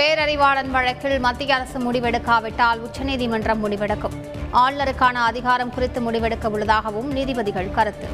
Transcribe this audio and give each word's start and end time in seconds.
பேரறிவாளன் 0.00 0.70
வழக்கில் 0.70 1.18
மத்திய 1.18 1.54
அரசு 1.54 1.92
முடிவெடுக்காவிட்டால் 1.92 2.78
உச்சநீதிமன்றம் 2.78 3.70
முடிவெடுக்கும். 3.70 4.14
ஆளுநருக்கான 4.52 5.12
அதிகாரம் 5.12 5.74
குறித்து 5.74 6.12
முடிவெடுக்க 6.12 6.48
உள்ளதாகவும் 6.48 7.12
நீதிபதிகள் 7.12 7.70
கருத்து. 7.70 8.08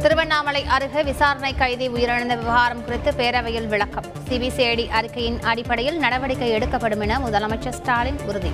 திருவண்ணாமலை 0.00 0.64
அருகே 0.64 1.02
விசாரணை 1.02 1.54
கைதி 1.54 1.88
உயிரிழந்த 1.88 2.36
விவகாரம் 2.36 2.84
குறித்து 2.84 3.10
பேரவையில் 3.10 3.66
விளக்கம். 3.66 4.04
சிபிசிஐடி 4.28 4.88
அறிக்கையின் 4.88 5.42
அடிப்படையில் 5.42 5.98
நடவடிக்கை 5.98 6.50
எடுக்கப்படும் 6.50 7.00
என 7.00 7.18
முதலமைச்சர் 7.18 7.78
ஸ்டாலின் 7.80 8.20
உறுதி. 8.26 8.52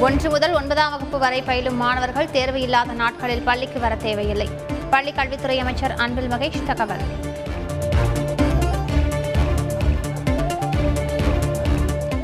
ஒன்று 0.00 0.30
முதல் 0.30 0.52
ஒன்பதாம் 0.52 0.90
வகுப்பு 0.90 1.18
வரை 1.18 1.42
பயிலும் 1.42 1.76
மாணவர்கள் 1.76 2.30
தேர்வு 2.30 2.60
இல்லாத 2.60 2.92
நாட்களில் 2.92 3.42
பள்ளிக்கு 3.42 3.80
வர 3.80 3.94
தேவையில்லை. 3.96 4.48
பள்ளி 4.90 5.12
கல்வித்துறை 5.12 5.58
அமைச்சர் 5.58 5.94
அன்பில் 5.94 6.28
மகேஷ் 6.28 6.62
தகவல். 6.62 7.02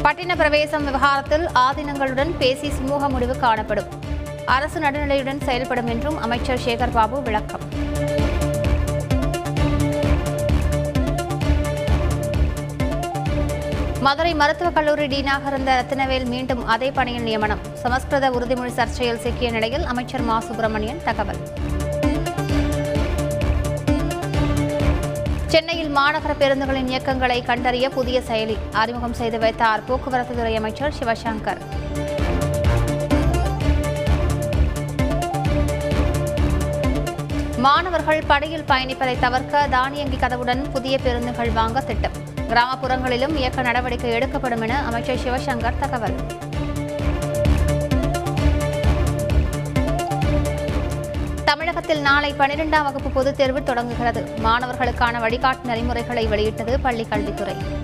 பட்டின 0.03 0.37
பிரவேசம் 0.37 0.85
விவகாரத்தில் 0.85 1.47
ஆதீனங்களுடன் 1.55 2.33
பேசி 2.39 2.69
சுமூக 2.69 3.09
முடிவு 3.09 3.37
காணப்படும். 3.39 3.91
அரசு 4.45 4.81
நடுநிலையுடன் 4.81 5.43
செயல்படும் 5.45 5.87
என்றும் 5.87 6.19
அமைச்சர் 6.19 6.61
சேகர் 6.67 6.93
பாபு 6.93 7.23
விளக்கம். 7.23 7.61
மதுரை 14.05 14.35
மருத்துவக் 14.35 14.75
கல்லூரி 14.75 15.07
டீனாக 15.07 15.47
இருந்த 15.47 15.71
ரத்தினவேல் 15.81 16.25
மீண்டும் 16.25 16.67
அதே 16.67 16.91
பணியில் 16.91 17.23
நியமனம். 17.23 17.59
சமஸ்கிருத 17.75 18.31
உறுதிமொழி 18.31 18.73
சர்ச்சையில் 18.79 19.19
சிக்கிய 19.19 19.51
நிலையில் 19.51 19.85
அமைச்சர் 19.85 20.21
மா. 20.21 20.41
சுப்பிரமணியன் 20.41 21.01
தகவல். 21.05 21.41
சென்னையில் 25.47 25.97
மாநகர 25.97 26.33
பேருந்துகளின் 26.39 26.89
இயக்கங்களை 26.89 27.43
கண்டறிய 27.43 27.89
புதிய 27.89 28.21
செயலி 28.21 28.57
அறிமுகம் 28.73 29.13
செய்து 29.13 29.39
வைத்தார் 29.39 29.85
போக்குவரத்து 29.85 30.37
துறை 30.37 30.57
அமைச்சர் 30.57 30.95
சிவசங்கர். 30.99 31.63
மாணவர்கள் 37.57 38.23
படையில் 38.27 38.69
பயணிப்பதை 38.69 39.19
தவிர்க்க 39.19 39.67
தானியங்கி 39.71 40.17
கதவுடன் 40.17 40.71
புதிய 40.73 40.99
பேருந்துகள் 40.99 41.51
வாங்க 41.51 41.81
திட்டம். 41.81 42.33
கிராமப்புறங்களிலும் 42.49 43.37
இயக்க 43.37 43.63
நடவடிக்கை 43.63 44.11
எடுக்கப்படும் 44.11 44.61
என 44.61 44.85
அமைச்சர் 44.85 45.17
சிவசங்கர் 45.17 45.79
தகவல். 45.79 46.15
தமிழகத்தில் 51.45 52.01
நாளை 52.01 52.33
பனிரெண்டாம் 52.33 52.83
வகுப்பு 52.83 53.11
பொதுத் 53.11 53.37
தேர்வு 53.37 53.63
தொடங்குகிறது. 53.63 54.21
மாணவர்களுக்கான 54.21 55.19
வழிகாட்டு 55.19 55.65
நெறிமுறைகளை 55.65 56.27
வெளியிட்டது 56.27 56.81
பள்ளிக் 56.81 57.11
கல்வித்துறை. 57.11 57.83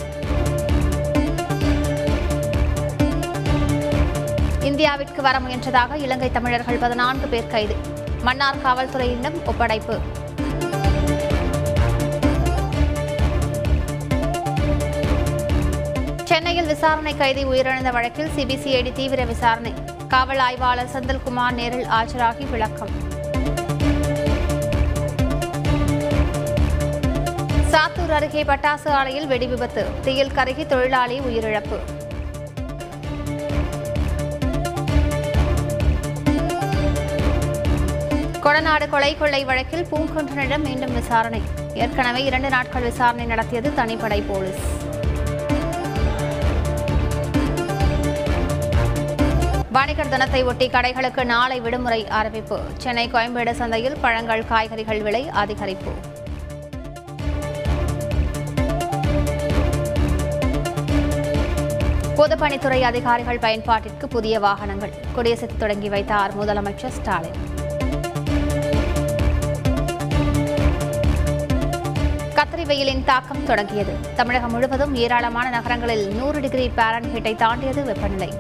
இந்தியாவிற்கு 4.61 5.21
வர 5.21 5.39
முயன்றதாக 5.39 5.95
இலங்கை 5.95 6.33
தமிழர்கள் 6.33 6.77
பதினான்கு 6.77 7.27
பேர் 7.29 7.47
கைது. 7.47 7.77
மன்னார் 8.23 8.63
காவல்துறையிடம் 8.65 9.45
ஒப்படைப்பு. 9.45 9.99
விசாரணை 16.81 17.17
கைதி 17.17 17.43
உயிரிழந்த 17.45 17.91
வழக்கில் 17.93 18.31
சிபிசிஐடி 18.37 18.93
தீவிர 18.93 19.25
விசாரணை. 19.25 19.73
காவல் 20.09 20.39
ஆய்வாளர் 20.39 20.89
செந்தில்குமார் 20.93 21.53
நேரில் 21.53 21.87
ஆஜராகி 21.87 22.51
விளக்கம். 22.51 22.93
சாத்தூர் 27.73 28.15
அருகே 28.19 28.43
பட்டாசு 28.43 28.89
ஆலையில் 28.89 29.27
வெடி 29.27 29.47
விபத்து. 29.47 29.85
தீயில் 30.05 30.33
கருகி 30.37 30.67
தொழிலாளி 30.67 31.21
உயிரிழப்பு. 31.21 31.79
கொடநாடு 38.43 38.89
கொலை 38.89 39.17
கொள்ளை 39.17 39.45
வழக்கில் 39.45 39.87
பூங்குன்றனிடம் 39.93 40.65
மீண்டும் 40.65 40.95
விசாரணை. 40.95 41.43
ஏற்கனவே 41.75 42.23
இரண்டு 42.23 42.49
நாட்கள் 42.49 42.83
விசாரணை 42.83 43.27
நடத்தியது 43.27 43.73
தனிப்படை 43.77 44.23
போலீஸ். 44.29 44.65
வணிகர் 49.75 50.09
தினத்தை 50.09 50.43
ஒட்டி 50.43 50.67
கடைகளுக்கு 50.69 51.25
நாளை 51.25 51.61
விடுமுறை 51.61 52.09
அறிவிப்பு. 52.09 52.57
சென்னை 52.79 53.11
கோயம்பேடு 53.11 53.51
சந்தையில் 53.51 53.97
பழங்கள் 54.01 54.43
காய்கறிகள் 54.45 55.03
விலை 55.03 55.31
அதிகரிப்பு. 55.43 55.93
பொதுப்பணித்துறை 62.19 62.81
அதிகாரிகள் 62.83 63.39
பயன்பாட்டிற்கு 63.39 64.07
புதிய 64.09 64.41
வாகனங்கள். 64.41 64.93
கொடியசைத்து 65.17 65.57
தொடங்கி 65.59 65.89
வைத்தார் 65.89 66.37
முதலமைச்சர் 66.41 66.97
ஸ்டாலின். 66.99 67.39
கத்திரி 72.39 72.67
வெயிலின் 72.67 73.05
தாக்கம் 73.05 73.45
தொடங்கியது. 73.45 73.95
தமிழகம் 74.17 74.51
முழுவதும் 74.51 74.95
ஏராளமான 74.95 75.49
நகரங்களில் 75.51 76.07
நூறு 76.15 76.41
டிகிரி 76.41 76.71
பாரன்ஹீட்டை 76.77 77.37
தாண்டியது 77.37 77.85
வெப்பநிலை. 77.85 78.33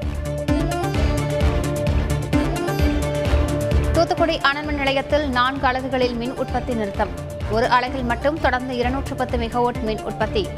தூத்துக்குடி 4.00 4.40
அனல்மின் 4.42 4.80
நிலையத்தில் 4.82 5.28
நான்கு 5.28 5.66
அலகுகளில் 5.66 6.14
மின் 6.14 6.36
உற்பத்தி 6.36 6.74
நிறுத்தம். 6.74 7.08
ஒரு 7.50 7.66
அலகில் 7.66 8.04
மட்டும் 8.04 8.40
தொடர்ந்து 8.40 8.76
இருநூற்று 8.76 9.14
பத்து 9.14 9.38
மெகாவாட் 9.38 9.82
மின் 9.82 10.02
உற்பத்தி. 10.02 10.48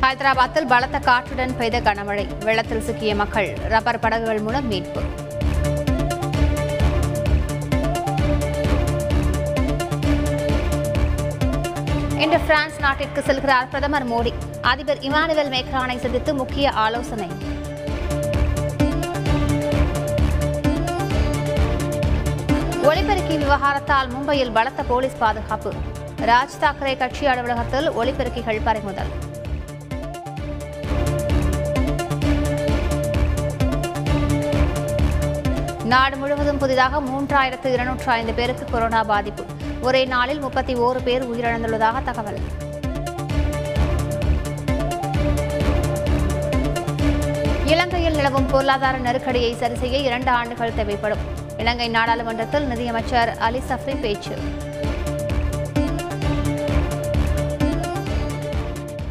ஹைதராபாத்தில் 0.00 0.66
பலத்த 0.68 0.98
காற்றுடன் 0.98 1.56
பெய்த 1.56 1.80
கனமழை. 1.80 2.26
வெள்ளத்தில் 2.44 2.80
சிக்கிய 2.80 3.14
மக்கள் 3.14 3.52
ரப்பர் 3.68 3.98
படகுகள் 3.98 4.40
மூலம் 4.40 4.66
மீட்பு. 4.66 5.00
இன்று 12.22 12.38
பிரான்ஸ் 12.40 12.78
நாட்டிற்கு 12.80 13.20
செல்கிறார் 13.20 13.68
பிரதமர் 13.68 14.06
மோடி. 14.10 14.32
அதிபர் 14.70 14.98
இமானுவேல் 14.98 15.50
மேக்ரானை 15.54 15.94
சந்தித்து 15.98 16.34
முக்கிய 16.34 16.72
ஆலோசனை. 16.84 17.28
ஒலிபெருக்கி 22.90 23.36
விவகாரத்தால் 23.44 24.10
மும்பையில் 24.14 24.52
பலத்த 24.52 24.82
போலீஸ் 24.82 25.16
பாதுகாப்பு. 25.18 25.72
ராஜ் 26.30 26.58
தாக்கரே 26.60 26.96
கட்சி 27.02 27.26
அலுவலகத்தில் 27.26 27.88
ஒலிபெருக்கிகள் 27.90 28.60
பறிமுதல். 28.64 29.12
நாடு 35.84 36.16
முழுவதும் 36.16 36.58
புதிதாக 36.58 37.00
மூன்றாயிரத்து 37.00 37.72
இருநூற்று 37.76 38.12
ஐந்து 38.12 38.32
பேருக்கு 38.32 38.64
கொரோனா 38.64 39.02
பாதிப்பு. 39.04 39.44
ஒரே 39.80 40.04
நாளில் 40.04 40.40
முப்பத்தி 40.40 40.74
ஓரு 40.76 41.00
பேர் 41.04 41.22
உயிரிழந்துள்ளதாக 41.30 42.02
தகவல். 42.04 42.40
இலங்கையில் 47.64 48.14
நிலவும் 48.14 48.46
பொருளாதார 48.46 48.98
நெருக்கடியை 48.98 49.52
சரி 49.54 49.76
செய்ய 49.76 49.98
இரண்டு 49.98 50.30
ஆண்டுகள் 50.30 50.74
தேவைப்படும். 50.74 51.22
இலங்கை 51.58 51.88
நாடாளுமன்றத்தில் 51.88 52.66
நிதியமைச்சர் 52.66 53.38
அலி 53.38 53.62
சஃப்ரி 53.68 54.00
பேச்சு. 54.00 54.36